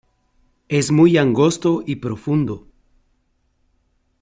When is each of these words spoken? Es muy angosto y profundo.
Es 0.67 0.89
muy 0.91 1.17
angosto 1.19 1.83
y 1.85 1.97
profundo. 1.97 2.67